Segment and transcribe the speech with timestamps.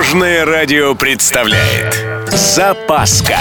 [0.00, 1.94] Дорожное радио представляет
[2.32, 3.36] Запаска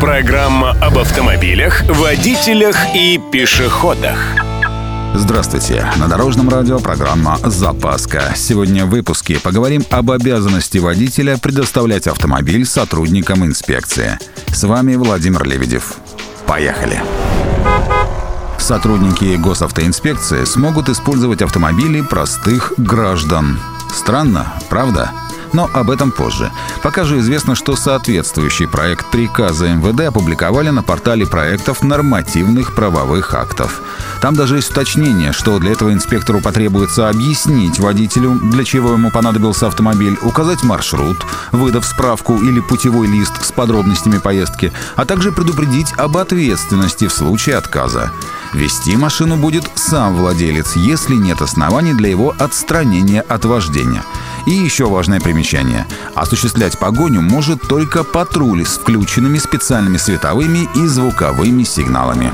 [0.00, 4.18] Программа об автомобилях, водителях и пешеходах
[5.14, 5.86] Здравствуйте!
[5.98, 8.32] На Дорожном радио программа «Запаска».
[8.34, 14.18] Сегодня в выпуске поговорим об обязанности водителя предоставлять автомобиль сотрудникам инспекции.
[14.48, 15.94] С вами Владимир Лебедев.
[16.44, 17.00] Поехали!
[18.58, 23.60] Сотрудники госавтоинспекции смогут использовать автомобили простых граждан.
[23.94, 25.12] Странно, правда?
[25.52, 26.50] Но об этом позже.
[26.82, 33.82] Пока же известно, что соответствующий проект приказа МВД опубликовали на портале проектов нормативных правовых актов.
[34.20, 39.66] Там даже есть уточнение, что для этого инспектору потребуется объяснить водителю, для чего ему понадобился
[39.66, 41.18] автомобиль, указать маршрут,
[41.52, 47.56] выдав справку или путевой лист с подробностями поездки, а также предупредить об ответственности в случае
[47.56, 48.10] отказа.
[48.52, 54.02] Вести машину будет сам владелец, если нет оснований для его отстранения от вождения.
[54.46, 55.86] И еще важное примечание.
[56.14, 62.32] Осуществлять погоню может только патруль с включенными специальными световыми и звуковыми сигналами.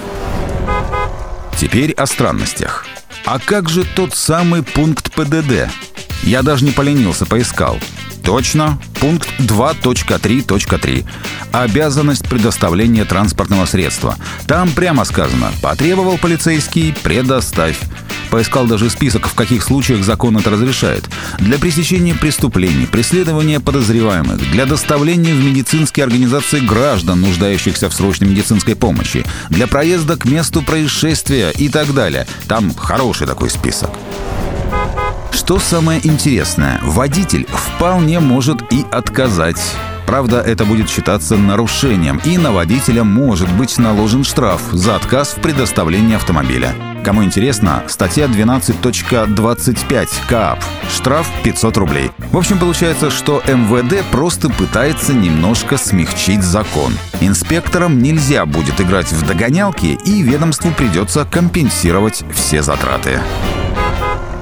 [1.56, 2.87] Теперь о странностях.
[3.25, 5.69] А как же тот самый пункт ПДД?
[6.23, 7.78] Я даже не поленился, поискал.
[8.25, 11.06] Точно, пункт 2.3.3.
[11.53, 14.17] Обязанность предоставления транспортного средства.
[14.47, 17.78] Там прямо сказано «потребовал полицейский, предоставь».
[18.31, 21.09] Поискал даже список, в каких случаях закон это разрешает.
[21.39, 28.77] Для пресечения преступлений, преследования подозреваемых, для доставления в медицинские организации граждан, нуждающихся в срочной медицинской
[28.77, 32.27] помощи, для проезда к месту происшествия и так далее.
[32.47, 33.91] Там хороший такой список.
[35.31, 39.61] Что самое интересное, водитель вполне может и отказать.
[40.06, 45.41] Правда, это будет считаться нарушением, и на водителя может быть наложен штраф за отказ в
[45.41, 46.75] предоставлении автомобиля.
[47.04, 50.62] Кому интересно, статья 12.25 КАП.
[50.91, 52.10] Штраф 500 рублей.
[52.32, 56.92] В общем, получается, что МВД просто пытается немножко смягчить закон.
[57.20, 63.20] Инспекторам нельзя будет играть в догонялки, и ведомству придется компенсировать все затраты.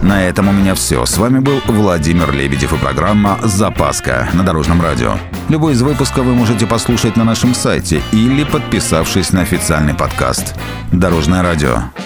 [0.03, 1.05] На этом у меня все.
[1.05, 5.17] С вами был Владимир Лебедев и программа «Запаска» на Дорожном радио.
[5.49, 10.55] Любой из выпусков вы можете послушать на нашем сайте или подписавшись на официальный подкаст.
[10.93, 11.85] Дорожное радио.